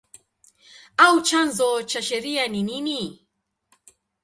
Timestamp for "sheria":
2.07-2.45